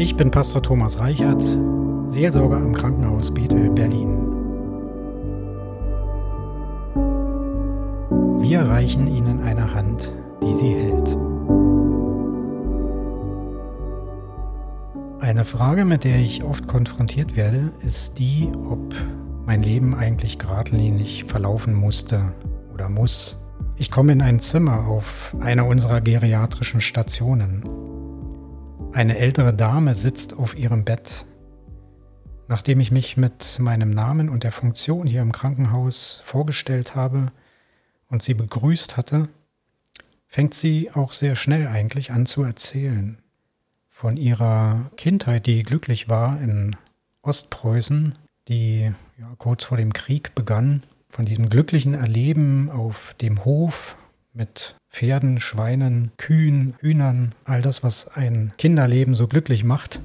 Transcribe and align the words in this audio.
Ich 0.00 0.16
bin 0.16 0.30
Pastor 0.30 0.62
Thomas 0.62 0.98
Reichert, 0.98 1.42
Seelsorger 2.06 2.56
am 2.56 2.72
Krankenhaus 2.72 3.34
Bethel, 3.34 3.68
Berlin. 3.68 4.16
Wir 8.40 8.62
reichen 8.62 9.14
Ihnen 9.14 9.42
eine 9.42 9.74
Hand, 9.74 10.10
die 10.42 10.54
Sie 10.54 10.70
hält. 10.70 11.14
Eine 15.20 15.44
Frage, 15.44 15.84
mit 15.84 16.04
der 16.04 16.16
ich 16.16 16.44
oft 16.44 16.66
konfrontiert 16.66 17.36
werde, 17.36 17.70
ist 17.86 18.18
die, 18.18 18.50
ob 18.70 18.94
mein 19.44 19.62
Leben 19.62 19.94
eigentlich 19.94 20.38
geradlinig 20.38 21.26
verlaufen 21.26 21.74
musste 21.74 22.32
oder 22.72 22.88
muss. 22.88 23.38
Ich 23.76 23.90
komme 23.90 24.12
in 24.12 24.22
ein 24.22 24.40
Zimmer 24.40 24.86
auf 24.86 25.36
einer 25.40 25.66
unserer 25.66 26.00
geriatrischen 26.00 26.80
Stationen. 26.80 27.79
Eine 28.92 29.18
ältere 29.18 29.54
Dame 29.54 29.94
sitzt 29.94 30.34
auf 30.34 30.58
ihrem 30.58 30.84
Bett. 30.84 31.24
Nachdem 32.48 32.80
ich 32.80 32.90
mich 32.90 33.16
mit 33.16 33.60
meinem 33.60 33.90
Namen 33.90 34.28
und 34.28 34.42
der 34.42 34.50
Funktion 34.50 35.06
hier 35.06 35.22
im 35.22 35.30
Krankenhaus 35.30 36.20
vorgestellt 36.24 36.96
habe 36.96 37.30
und 38.08 38.24
sie 38.24 38.34
begrüßt 38.34 38.96
hatte, 38.96 39.28
fängt 40.26 40.54
sie 40.54 40.90
auch 40.90 41.12
sehr 41.12 41.36
schnell 41.36 41.68
eigentlich 41.68 42.10
an 42.10 42.26
zu 42.26 42.42
erzählen. 42.42 43.18
Von 43.88 44.16
ihrer 44.16 44.90
Kindheit, 44.96 45.46
die 45.46 45.62
glücklich 45.62 46.08
war 46.08 46.40
in 46.40 46.74
Ostpreußen, 47.22 48.14
die 48.48 48.92
ja, 49.18 49.34
kurz 49.38 49.62
vor 49.62 49.76
dem 49.76 49.92
Krieg 49.92 50.34
begann, 50.34 50.82
von 51.10 51.26
diesem 51.26 51.48
glücklichen 51.48 51.94
Erleben 51.94 52.68
auf 52.70 53.14
dem 53.20 53.44
Hof 53.44 53.96
mit 54.32 54.76
Pferden, 54.90 55.40
Schweinen, 55.40 56.12
Kühen, 56.16 56.74
Hühnern, 56.80 57.34
all 57.44 57.62
das, 57.62 57.82
was 57.82 58.08
ein 58.08 58.52
Kinderleben 58.58 59.14
so 59.14 59.26
glücklich 59.26 59.64
macht. 59.64 60.00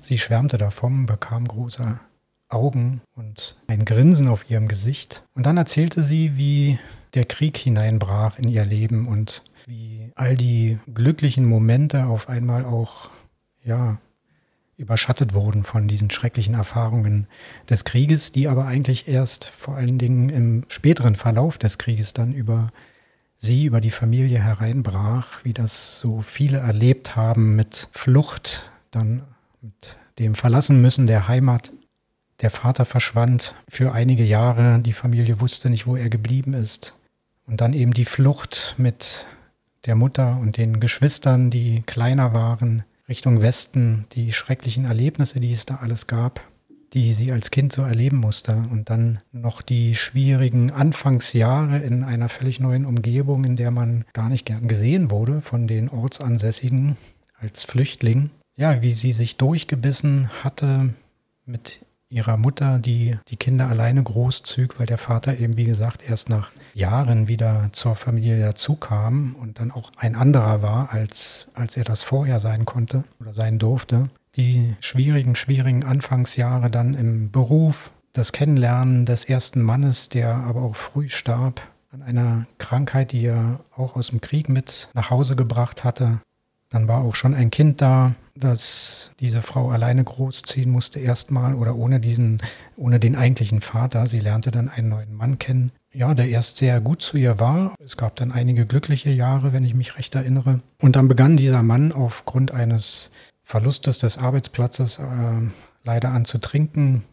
Sie 0.00 0.18
schwärmte 0.18 0.58
davon, 0.58 1.06
bekam 1.06 1.48
große 1.48 2.00
Augen 2.48 3.00
und 3.16 3.56
ein 3.66 3.84
Grinsen 3.84 4.28
auf 4.28 4.50
ihrem 4.50 4.68
Gesicht. 4.68 5.24
Und 5.34 5.46
dann 5.46 5.56
erzählte 5.56 6.02
sie, 6.02 6.36
wie 6.36 6.78
der 7.14 7.24
Krieg 7.24 7.56
hineinbrach 7.56 8.38
in 8.38 8.48
ihr 8.48 8.64
Leben 8.64 9.08
und 9.08 9.42
wie 9.66 10.10
all 10.14 10.36
die 10.36 10.78
glücklichen 10.92 11.46
Momente 11.46 12.06
auf 12.06 12.28
einmal 12.28 12.64
auch, 12.64 13.10
ja, 13.64 13.98
überschattet 14.76 15.34
wurden 15.34 15.62
von 15.62 15.86
diesen 15.86 16.10
schrecklichen 16.10 16.54
Erfahrungen 16.54 17.28
des 17.70 17.84
Krieges, 17.84 18.32
die 18.32 18.48
aber 18.48 18.66
eigentlich 18.66 19.06
erst 19.06 19.44
vor 19.44 19.76
allen 19.76 19.98
Dingen 19.98 20.28
im 20.30 20.64
späteren 20.68 21.14
Verlauf 21.14 21.58
des 21.58 21.78
Krieges 21.78 22.12
dann 22.12 22.32
über 22.32 22.72
sie, 23.44 23.66
über 23.66 23.80
die 23.80 23.90
Familie 23.90 24.42
hereinbrach, 24.42 25.44
wie 25.44 25.52
das 25.52 25.98
so 26.00 26.22
viele 26.22 26.58
erlebt 26.58 27.14
haben 27.14 27.54
mit 27.54 27.88
Flucht, 27.92 28.70
dann 28.90 29.22
mit 29.60 29.96
dem 30.18 30.34
Verlassenmüssen 30.34 31.06
der 31.06 31.28
Heimat. 31.28 31.70
Der 32.40 32.50
Vater 32.50 32.84
verschwand 32.84 33.54
für 33.68 33.92
einige 33.92 34.24
Jahre, 34.24 34.80
die 34.80 34.92
Familie 34.92 35.40
wusste 35.40 35.70
nicht, 35.70 35.86
wo 35.86 35.96
er 35.96 36.08
geblieben 36.08 36.54
ist. 36.54 36.94
Und 37.46 37.60
dann 37.60 37.74
eben 37.74 37.94
die 37.94 38.06
Flucht 38.06 38.74
mit 38.78 39.26
der 39.84 39.94
Mutter 39.94 40.38
und 40.40 40.56
den 40.56 40.80
Geschwistern, 40.80 41.50
die 41.50 41.82
kleiner 41.86 42.32
waren, 42.32 42.84
Richtung 43.08 43.42
Westen, 43.42 44.06
die 44.12 44.32
schrecklichen 44.32 44.86
Erlebnisse, 44.86 45.38
die 45.38 45.52
es 45.52 45.66
da 45.66 45.76
alles 45.76 46.06
gab 46.06 46.40
die 46.92 47.12
sie 47.14 47.32
als 47.32 47.50
Kind 47.50 47.72
so 47.72 47.82
erleben 47.82 48.18
musste. 48.18 48.52
Und 48.70 48.90
dann 48.90 49.18
noch 49.32 49.62
die 49.62 49.94
schwierigen 49.94 50.70
Anfangsjahre 50.70 51.78
in 51.78 52.04
einer 52.04 52.28
völlig 52.28 52.60
neuen 52.60 52.86
Umgebung, 52.86 53.44
in 53.44 53.56
der 53.56 53.70
man 53.70 54.04
gar 54.12 54.28
nicht 54.28 54.44
gern 54.44 54.68
gesehen 54.68 55.10
wurde 55.10 55.40
von 55.40 55.66
den 55.66 55.88
Ortsansässigen 55.88 56.96
als 57.38 57.64
Flüchtling. 57.64 58.30
Ja, 58.56 58.82
wie 58.82 58.94
sie 58.94 59.12
sich 59.12 59.36
durchgebissen 59.36 60.30
hatte 60.42 60.94
mit 61.44 61.80
ihrer 62.08 62.36
Mutter, 62.36 62.78
die 62.78 63.18
die 63.28 63.36
Kinder 63.36 63.68
alleine 63.68 64.02
großzüg, 64.02 64.78
weil 64.78 64.86
der 64.86 64.98
Vater 64.98 65.36
eben, 65.36 65.56
wie 65.56 65.64
gesagt, 65.64 66.08
erst 66.08 66.28
nach 66.28 66.52
Jahren 66.72 67.26
wieder 67.26 67.70
zur 67.72 67.96
Familie 67.96 68.38
dazukam 68.38 69.34
und 69.34 69.58
dann 69.58 69.72
auch 69.72 69.90
ein 69.96 70.14
anderer 70.14 70.62
war, 70.62 70.92
als, 70.92 71.48
als 71.54 71.76
er 71.76 71.82
das 71.82 72.04
vorher 72.04 72.38
sein 72.38 72.64
konnte 72.64 73.02
oder 73.18 73.34
sein 73.34 73.58
durfte 73.58 74.10
die 74.36 74.74
schwierigen, 74.80 75.36
schwierigen 75.36 75.84
Anfangsjahre 75.84 76.70
dann 76.70 76.94
im 76.94 77.30
Beruf, 77.30 77.92
das 78.12 78.32
Kennenlernen 78.32 79.06
des 79.06 79.24
ersten 79.24 79.62
Mannes, 79.62 80.08
der 80.08 80.34
aber 80.36 80.62
auch 80.62 80.76
früh 80.76 81.08
starb 81.08 81.60
an 81.92 82.02
einer 82.02 82.46
Krankheit, 82.58 83.12
die 83.12 83.26
er 83.26 83.60
auch 83.76 83.96
aus 83.96 84.08
dem 84.08 84.20
Krieg 84.20 84.48
mit 84.48 84.88
nach 84.94 85.10
Hause 85.10 85.36
gebracht 85.36 85.84
hatte. 85.84 86.20
Dann 86.70 86.88
war 86.88 87.02
auch 87.02 87.14
schon 87.14 87.34
ein 87.34 87.50
Kind 87.50 87.80
da, 87.80 88.14
das 88.34 89.12
diese 89.20 89.42
Frau 89.42 89.70
alleine 89.70 90.02
großziehen 90.02 90.70
musste 90.70 90.98
erstmal 90.98 91.54
oder 91.54 91.76
ohne 91.76 92.00
diesen, 92.00 92.42
ohne 92.76 92.98
den 92.98 93.14
eigentlichen 93.14 93.60
Vater. 93.60 94.06
Sie 94.08 94.18
lernte 94.18 94.50
dann 94.50 94.68
einen 94.68 94.88
neuen 94.88 95.14
Mann 95.14 95.38
kennen. 95.38 95.70
Ja, 95.92 96.14
der 96.14 96.28
erst 96.28 96.56
sehr 96.56 96.80
gut 96.80 97.00
zu 97.00 97.16
ihr 97.16 97.38
war. 97.38 97.76
Es 97.84 97.96
gab 97.96 98.16
dann 98.16 98.32
einige 98.32 98.66
glückliche 98.66 99.10
Jahre, 99.10 99.52
wenn 99.52 99.64
ich 99.64 99.74
mich 99.74 99.96
recht 99.96 100.16
erinnere. 100.16 100.60
Und 100.80 100.96
dann 100.96 101.06
begann 101.06 101.36
dieser 101.36 101.62
Mann 101.62 101.92
aufgrund 101.92 102.50
eines 102.50 103.10
Verlustes 103.44 103.98
des 103.98 104.18
Arbeitsplatzes 104.18 104.98
äh, 104.98 105.02
leider 105.84 106.10
an 106.10 106.24
zu 106.24 106.38
trinken. 106.38 107.04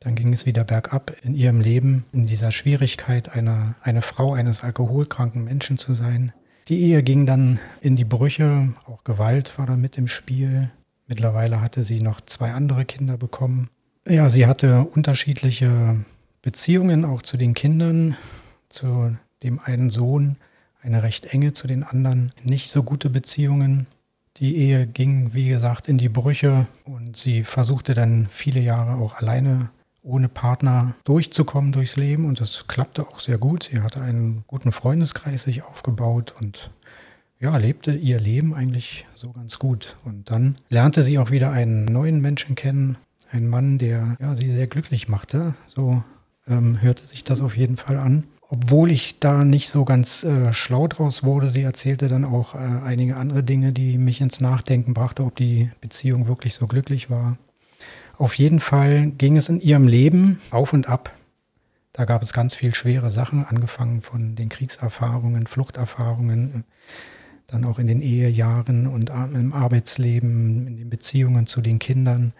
Dann 0.00 0.16
ging 0.16 0.32
es 0.32 0.46
wieder 0.46 0.64
bergab 0.64 1.12
in 1.22 1.34
ihrem 1.34 1.60
Leben, 1.60 2.04
in 2.12 2.26
dieser 2.26 2.50
Schwierigkeit, 2.50 3.34
eine, 3.34 3.74
eine 3.82 4.02
Frau 4.02 4.34
eines 4.34 4.64
alkoholkranken 4.64 5.44
Menschen 5.44 5.78
zu 5.78 5.94
sein. 5.94 6.32
Die 6.68 6.80
Ehe 6.80 7.02
ging 7.02 7.26
dann 7.26 7.58
in 7.80 7.94
die 7.94 8.04
Brüche, 8.04 8.74
auch 8.86 9.04
Gewalt 9.04 9.58
war 9.58 9.66
da 9.66 9.76
mit 9.76 9.98
im 9.98 10.08
Spiel. 10.08 10.70
Mittlerweile 11.06 11.60
hatte 11.60 11.84
sie 11.84 12.00
noch 12.00 12.22
zwei 12.22 12.52
andere 12.52 12.86
Kinder 12.86 13.18
bekommen. 13.18 13.68
Ja, 14.06 14.28
sie 14.30 14.46
hatte 14.46 14.80
unterschiedliche 14.84 16.04
Beziehungen 16.40 17.04
auch 17.04 17.22
zu 17.22 17.36
den 17.36 17.54
Kindern, 17.54 18.16
zu 18.70 19.16
dem 19.42 19.60
einen 19.60 19.90
Sohn, 19.90 20.36
eine 20.82 21.02
recht 21.02 21.26
enge, 21.26 21.52
zu 21.52 21.66
den 21.66 21.82
anderen 21.82 22.32
nicht 22.42 22.70
so 22.70 22.82
gute 22.82 23.10
Beziehungen. 23.10 23.86
Die 24.38 24.56
Ehe 24.56 24.86
ging, 24.86 25.32
wie 25.32 25.48
gesagt, 25.48 25.88
in 25.88 25.96
die 25.96 26.08
Brüche 26.08 26.66
und 26.84 27.16
sie 27.16 27.44
versuchte 27.44 27.94
dann 27.94 28.26
viele 28.28 28.60
Jahre 28.60 28.96
auch 28.96 29.14
alleine 29.14 29.70
ohne 30.02 30.28
Partner 30.28 30.94
durchzukommen 31.04 31.72
durchs 31.72 31.96
Leben 31.96 32.26
und 32.26 32.40
das 32.40 32.66
klappte 32.66 33.06
auch 33.06 33.20
sehr 33.20 33.38
gut. 33.38 33.68
Sie 33.70 33.80
hatte 33.80 34.00
einen 34.00 34.44
guten 34.46 34.72
Freundeskreis 34.72 35.44
sich 35.44 35.62
aufgebaut 35.62 36.34
und 36.40 36.70
ja, 37.40 37.56
lebte 37.56 37.92
ihr 37.92 38.18
Leben 38.18 38.54
eigentlich 38.54 39.06
so 39.14 39.32
ganz 39.32 39.58
gut. 39.58 39.96
Und 40.04 40.30
dann 40.30 40.56
lernte 40.68 41.02
sie 41.02 41.18
auch 41.18 41.30
wieder 41.30 41.52
einen 41.52 41.84
neuen 41.84 42.20
Menschen 42.20 42.54
kennen, 42.54 42.96
einen 43.30 43.48
Mann, 43.48 43.78
der 43.78 44.16
ja, 44.20 44.34
sie 44.34 44.50
sehr 44.50 44.66
glücklich 44.66 45.08
machte. 45.08 45.54
So 45.66 46.02
ähm, 46.48 46.82
hörte 46.82 47.06
sich 47.06 47.22
das 47.22 47.40
auf 47.40 47.56
jeden 47.56 47.76
Fall 47.76 47.98
an 47.98 48.24
obwohl 48.54 48.92
ich 48.92 49.18
da 49.18 49.44
nicht 49.44 49.68
so 49.68 49.84
ganz 49.84 50.22
äh, 50.22 50.52
schlau 50.52 50.86
draus 50.86 51.24
wurde. 51.24 51.50
Sie 51.50 51.62
erzählte 51.62 52.06
dann 52.06 52.24
auch 52.24 52.54
äh, 52.54 52.58
einige 52.58 53.16
andere 53.16 53.42
Dinge, 53.42 53.72
die 53.72 53.98
mich 53.98 54.20
ins 54.20 54.40
Nachdenken 54.40 54.94
brachte, 54.94 55.24
ob 55.24 55.34
die 55.34 55.70
Beziehung 55.80 56.28
wirklich 56.28 56.54
so 56.54 56.68
glücklich 56.68 57.10
war. 57.10 57.36
Auf 58.16 58.34
jeden 58.38 58.60
Fall 58.60 59.10
ging 59.10 59.36
es 59.36 59.48
in 59.48 59.60
ihrem 59.60 59.88
Leben 59.88 60.40
auf 60.52 60.72
und 60.72 60.88
ab. 60.88 61.12
Da 61.92 62.04
gab 62.04 62.22
es 62.22 62.32
ganz 62.32 62.54
viel 62.54 62.74
schwere 62.76 63.10
Sachen, 63.10 63.44
angefangen 63.44 64.02
von 64.02 64.36
den 64.36 64.48
Kriegserfahrungen, 64.50 65.48
Fluchterfahrungen, 65.48 66.62
dann 67.48 67.64
auch 67.64 67.80
in 67.80 67.88
den 67.88 68.02
Ehejahren 68.02 68.86
und 68.86 69.10
im 69.10 69.52
Arbeitsleben, 69.52 70.68
in 70.68 70.76
den 70.76 70.90
Beziehungen 70.90 71.48
zu 71.48 71.60
den 71.60 71.80
Kindern. 71.80 72.32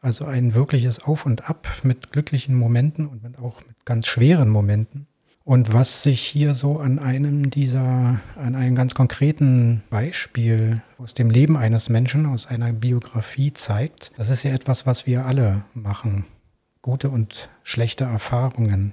Also 0.00 0.24
ein 0.24 0.54
wirkliches 0.54 1.02
Auf 1.02 1.26
und 1.26 1.50
Ab 1.50 1.68
mit 1.82 2.10
glücklichen 2.10 2.54
Momenten 2.54 3.06
und 3.06 3.38
auch 3.38 3.60
mit 3.66 3.84
ganz 3.84 4.06
schweren 4.06 4.48
Momenten. 4.48 5.06
Und 5.48 5.72
was 5.72 6.02
sich 6.02 6.20
hier 6.20 6.52
so 6.52 6.78
an 6.78 6.98
einem 6.98 7.48
dieser, 7.48 8.20
an 8.36 8.54
einem 8.54 8.74
ganz 8.74 8.94
konkreten 8.94 9.82
Beispiel 9.88 10.82
aus 10.98 11.14
dem 11.14 11.30
Leben 11.30 11.56
eines 11.56 11.88
Menschen, 11.88 12.26
aus 12.26 12.46
einer 12.46 12.70
Biografie 12.74 13.54
zeigt, 13.54 14.12
das 14.18 14.28
ist 14.28 14.42
ja 14.42 14.50
etwas, 14.50 14.84
was 14.84 15.06
wir 15.06 15.24
alle 15.24 15.64
machen. 15.72 16.26
Gute 16.82 17.08
und 17.08 17.48
schlechte 17.62 18.04
Erfahrungen. 18.04 18.92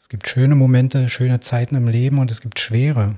Es 0.00 0.08
gibt 0.08 0.26
schöne 0.26 0.54
Momente, 0.54 1.10
schöne 1.10 1.40
Zeiten 1.40 1.76
im 1.76 1.88
Leben 1.88 2.20
und 2.20 2.30
es 2.30 2.40
gibt 2.40 2.58
schwere, 2.58 3.16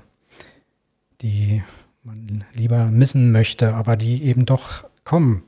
die 1.20 1.62
man 2.02 2.43
lieber 2.55 2.87
missen 2.87 3.31
möchte, 3.31 3.75
aber 3.75 3.94
die 3.94 4.25
eben 4.25 4.46
doch 4.46 4.82
kommen. 5.05 5.44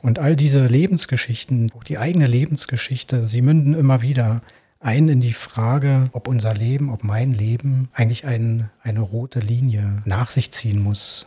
Und 0.00 0.20
all 0.20 0.36
diese 0.36 0.64
Lebensgeschichten, 0.64 1.72
auch 1.76 1.82
die 1.82 1.98
eigene 1.98 2.28
Lebensgeschichte, 2.28 3.26
sie 3.26 3.42
münden 3.42 3.74
immer 3.74 4.00
wieder 4.00 4.42
ein 4.86 5.08
in 5.08 5.20
die 5.20 5.32
Frage, 5.32 6.10
ob 6.12 6.28
unser 6.28 6.54
Leben, 6.54 6.90
ob 6.90 7.02
mein 7.02 7.34
Leben 7.34 7.88
eigentlich 7.92 8.24
ein, 8.24 8.70
eine 8.82 9.00
rote 9.00 9.40
Linie 9.40 10.00
nach 10.04 10.30
sich 10.30 10.52
ziehen 10.52 10.80
muss. 10.80 11.26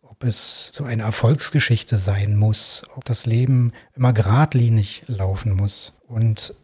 Ob 0.00 0.24
es 0.24 0.70
so 0.72 0.84
eine 0.84 1.02
Erfolgsgeschichte 1.02 1.98
sein 1.98 2.36
muss, 2.36 2.84
ob 2.96 3.04
das 3.04 3.26
Leben 3.26 3.72
immer 3.94 4.14
geradlinig 4.14 5.04
laufen 5.08 5.52
muss. 5.52 5.92
Und 6.08 6.54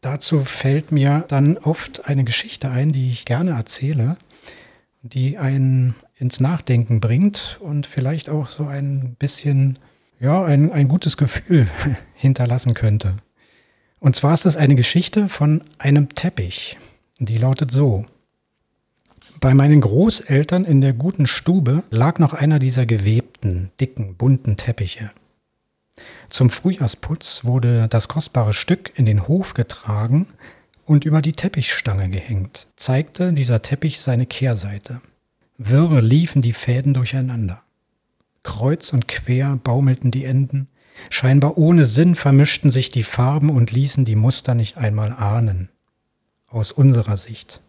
dazu 0.00 0.44
fällt 0.44 0.92
mir 0.92 1.24
dann 1.26 1.58
oft 1.58 2.06
eine 2.08 2.22
Geschichte 2.22 2.70
ein, 2.70 2.92
die 2.92 3.10
ich 3.10 3.24
gerne 3.24 3.50
erzähle. 3.50 4.16
die 5.02 5.36
einen 5.36 5.96
ins 6.16 6.40
Nachdenken 6.40 7.00
bringt 7.00 7.58
und 7.60 7.86
vielleicht 7.86 8.30
auch 8.30 8.48
so 8.48 8.66
ein 8.66 9.16
bisschen, 9.18 9.78
ja, 10.18 10.42
ein, 10.44 10.72
ein 10.72 10.88
gutes 10.88 11.18
Gefühl 11.18 11.66
hinterlassen 12.14 12.72
könnte. 12.72 13.16
Und 14.04 14.14
zwar 14.14 14.34
ist 14.34 14.44
es 14.44 14.58
eine 14.58 14.74
Geschichte 14.74 15.30
von 15.30 15.64
einem 15.78 16.10
Teppich. 16.10 16.76
Die 17.20 17.38
lautet 17.38 17.70
so. 17.70 18.04
Bei 19.40 19.54
meinen 19.54 19.80
Großeltern 19.80 20.66
in 20.66 20.82
der 20.82 20.92
guten 20.92 21.26
Stube 21.26 21.84
lag 21.88 22.18
noch 22.18 22.34
einer 22.34 22.58
dieser 22.58 22.84
gewebten, 22.84 23.70
dicken, 23.80 24.14
bunten 24.16 24.58
Teppiche. 24.58 25.10
Zum 26.28 26.50
Frühjahrsputz 26.50 27.46
wurde 27.46 27.88
das 27.88 28.06
kostbare 28.06 28.52
Stück 28.52 28.92
in 28.94 29.06
den 29.06 29.26
Hof 29.26 29.54
getragen 29.54 30.26
und 30.84 31.06
über 31.06 31.22
die 31.22 31.32
Teppichstange 31.32 32.10
gehängt, 32.10 32.66
zeigte 32.76 33.32
dieser 33.32 33.62
Teppich 33.62 34.00
seine 34.00 34.26
Kehrseite. 34.26 35.00
Wirre 35.56 36.02
liefen 36.02 36.42
die 36.42 36.52
Fäden 36.52 36.92
durcheinander. 36.92 37.62
Kreuz 38.42 38.92
und 38.92 39.08
quer 39.08 39.58
baumelten 39.64 40.10
die 40.10 40.26
Enden, 40.26 40.68
scheinbar 41.10 41.58
ohne 41.58 41.84
Sinn 41.84 42.14
vermischten 42.14 42.70
sich 42.70 42.88
die 42.88 43.02
Farben 43.02 43.50
und 43.50 43.72
ließen 43.72 44.04
die 44.04 44.16
Muster 44.16 44.54
nicht 44.54 44.76
einmal 44.76 45.12
ahnen. 45.12 45.70
Aus 46.48 46.72
unserer 46.72 47.16
Sicht. 47.16 47.60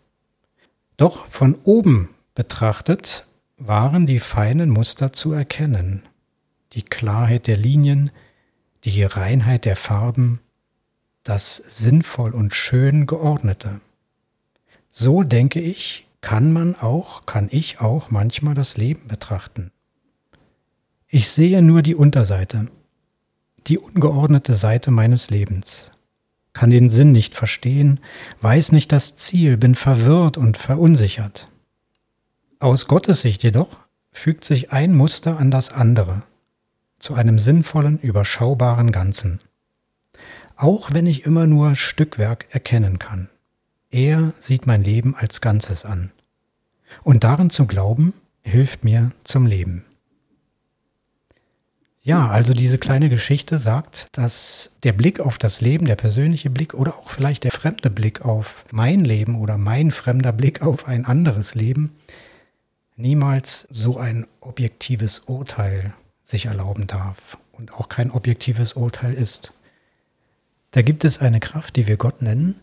Doch 0.98 1.26
von 1.28 1.58
oben 1.64 2.10
betrachtet 2.36 3.26
waren 3.58 4.06
die 4.06 4.20
feinen 4.20 4.70
Muster 4.70 5.14
zu 5.14 5.32
erkennen. 5.32 6.04
Die 6.74 6.84
Klarheit 6.84 7.48
der 7.48 7.58
Linien, 7.58 8.12
die 8.84 9.04
Reinheit 9.04 9.66
der 9.66 9.76
Farben, 9.76 10.40
das 11.24 11.56
sinnvoll 11.56 12.32
und 12.32 12.54
schön 12.54 13.08
geordnete. 13.08 13.82
So 14.90 15.24
denke 15.24 15.60
ich, 15.60 16.08
kann 16.22 16.54
man 16.54 16.76
auch, 16.76 17.26
kann 17.26 17.50
ich 17.52 17.82
auch 17.82 18.12
manchmal 18.12 18.56
das 18.56 18.78
Leben 18.78 19.08
betrachten. 19.08 19.72
Ich 21.08 21.30
sehe 21.30 21.62
nur 21.62 21.82
die 21.82 21.96
Unterseite, 21.96 22.68
die 23.68 23.78
ungeordnete 23.78 24.54
Seite 24.54 24.92
meines 24.92 25.30
Lebens, 25.30 25.92
kann 26.54 26.70
den 26.70 26.90
Sinn 26.90 27.12
nicht 27.12 27.36
verstehen, 27.36 28.00
weiß 28.42 28.72
nicht 28.72 28.92
das 28.92 29.16
Ziel, 29.16 29.58
bin 29.58 29.76
verwirrt 29.76 30.38
und 30.38 30.58
verunsichert. 30.58 31.50
Aus 32.60 32.88
Gottes 32.88 33.22
Sicht 33.22 33.44
jedoch 33.44 33.78
fügt 34.12 34.46
sich 34.46 34.72
ein 34.72 34.96
Muster 34.96 35.38
an 35.38 35.52
das 35.52 35.72
andere, 35.72 36.24
zu 37.00 37.14
einem 37.14 37.40
sinnvollen, 37.40 38.00
überschaubaren 38.00 38.92
Ganzen 38.92 39.42
auch 40.56 40.94
wenn 40.94 41.06
ich 41.06 41.26
immer 41.26 41.48
nur 41.48 41.76
Stückwerk 41.76 42.48
erkennen 42.50 43.00
kann. 43.00 43.30
Er 43.90 44.34
sieht 44.40 44.66
mein 44.68 44.84
Leben 44.84 45.16
als 45.16 45.42
Ganzes 45.42 45.86
an. 45.86 46.12
Und 47.04 47.24
darin 47.24 47.50
zu 47.50 47.66
glauben, 47.66 48.14
hilft 48.42 48.84
mir 48.84 49.12
zum 49.24 49.46
Leben. 49.46 49.86
Ja, 52.06 52.30
also 52.30 52.54
diese 52.54 52.78
kleine 52.78 53.10
Geschichte 53.10 53.58
sagt, 53.58 54.10
dass 54.12 54.76
der 54.84 54.94
Blick 54.94 55.20
auf 55.20 55.40
das 55.40 55.60
Leben, 55.60 55.88
der 55.88 55.96
persönliche 55.96 56.52
Blick 56.52 56.76
oder 56.76 57.00
auch 57.00 57.10
vielleicht 57.10 57.46
der 57.46 57.52
fremde 57.52 57.90
Blick 57.90 58.24
auf 58.24 58.64
mein 58.70 59.04
Leben 59.04 59.40
oder 59.40 59.58
mein 59.58 59.90
fremder 59.90 60.32
Blick 60.32 60.62
auf 60.62 60.88
ein 60.88 61.08
anderes 61.08 61.56
Leben 61.56 61.96
niemals 62.96 63.66
so 63.72 63.98
ein 63.98 64.28
objektives 64.40 65.18
Urteil 65.26 65.96
sich 66.24 66.46
erlauben 66.46 66.86
darf 66.86 67.40
und 67.54 67.74
auch 67.74 67.90
kein 67.90 68.12
objektives 68.12 68.74
Urteil 68.74 69.16
ist. 69.16 69.52
Da 70.70 70.84
gibt 70.84 71.06
es 71.06 71.18
eine 71.18 71.40
Kraft, 71.40 71.76
die 71.76 71.88
wir 71.88 71.98
Gott 71.98 72.22
nennen. 72.22 72.62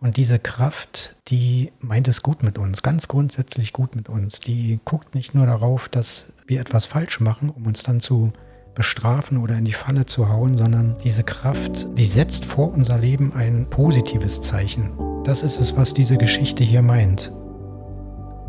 Und 0.00 0.16
diese 0.16 0.40
Kraft, 0.40 1.14
die 1.28 1.70
meint 1.78 2.08
es 2.08 2.24
gut 2.24 2.42
mit 2.42 2.58
uns, 2.58 2.82
ganz 2.82 3.06
grundsätzlich 3.06 3.72
gut 3.72 3.94
mit 3.94 4.08
uns. 4.08 4.40
Die 4.40 4.80
guckt 4.84 5.14
nicht 5.14 5.32
nur 5.32 5.46
darauf, 5.46 5.88
dass 5.88 6.32
wir 6.48 6.60
etwas 6.60 6.86
falsch 6.86 7.20
machen, 7.20 7.50
um 7.50 7.66
uns 7.66 7.84
dann 7.84 8.00
zu 8.00 8.32
bestrafen 8.74 9.38
oder 9.38 9.56
in 9.56 9.64
die 9.64 9.72
Pfanne 9.72 10.06
zu 10.06 10.28
hauen, 10.28 10.58
sondern 10.58 10.96
diese 11.04 11.24
Kraft, 11.24 11.86
die 11.96 12.04
setzt 12.04 12.44
vor 12.44 12.72
unser 12.72 12.98
Leben 12.98 13.32
ein 13.34 13.66
positives 13.70 14.40
Zeichen. 14.40 14.92
Das 15.24 15.42
ist 15.42 15.60
es, 15.60 15.76
was 15.76 15.94
diese 15.94 16.16
Geschichte 16.16 16.64
hier 16.64 16.82
meint. 16.82 17.32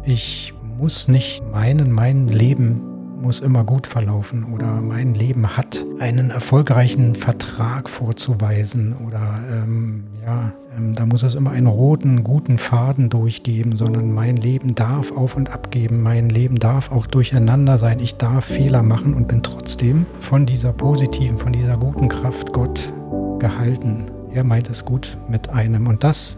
Ich 0.03 0.53
muss 0.77 1.07
nicht 1.07 1.43
meinen, 1.51 1.91
mein 1.91 2.27
Leben 2.27 2.94
muss 3.21 3.39
immer 3.39 3.63
gut 3.63 3.87
verlaufen 3.87 4.43
oder 4.53 4.81
mein 4.81 5.13
Leben 5.13 5.57
hat 5.57 5.85
einen 5.99 6.29
erfolgreichen 6.29 7.15
Vertrag 7.15 7.89
vorzuweisen 7.89 8.95
oder 9.07 9.39
ähm, 9.51 10.03
ja, 10.25 10.51
ähm, 10.77 10.93
da 10.93 11.05
muss 11.05 11.23
es 11.23 11.35
immer 11.35 11.51
einen 11.51 11.67
roten, 11.67 12.23
guten 12.23 12.57
Faden 12.57 13.09
durchgeben, 13.09 13.77
sondern 13.77 14.13
mein 14.13 14.35
Leben 14.37 14.75
darf 14.75 15.11
auf 15.11 15.35
und 15.35 15.51
ab 15.51 15.71
geben, 15.71 16.03
mein 16.03 16.29
Leben 16.29 16.59
darf 16.59 16.91
auch 16.91 17.07
durcheinander 17.07 17.77
sein, 17.77 17.99
ich 17.99 18.15
darf 18.15 18.45
Fehler 18.45 18.83
machen 18.83 19.13
und 19.13 19.27
bin 19.27 19.43
trotzdem 19.43 20.05
von 20.19 20.45
dieser 20.45 20.73
positiven, 20.73 21.37
von 21.37 21.53
dieser 21.53 21.77
guten 21.77 22.09
Kraft 22.09 22.53
Gott 22.53 22.93
gehalten. 23.39 24.05
Er 24.33 24.43
meint 24.43 24.69
es 24.69 24.83
gut 24.83 25.17
mit 25.29 25.49
einem. 25.49 25.87
Und 25.87 26.03
das 26.03 26.37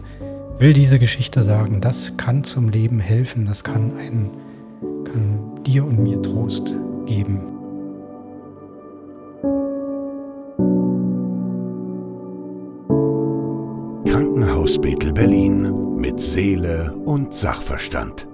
will 0.58 0.72
diese 0.72 0.98
Geschichte 0.98 1.42
sagen, 1.42 1.80
das 1.80 2.16
kann 2.16 2.44
zum 2.44 2.68
Leben 2.68 3.00
helfen, 3.00 3.46
das 3.46 3.64
kann 3.64 3.96
einen 3.96 4.30
kann 5.10 5.62
dir 5.64 5.84
und 5.84 5.98
mir 5.98 6.20
Trost 6.22 6.74
geben. 7.06 7.42
Krankenhaus 14.06 14.80
Bethel 14.80 15.12
Berlin 15.12 15.96
mit 15.96 16.20
Seele 16.20 16.94
und 17.04 17.34
Sachverstand. 17.34 18.26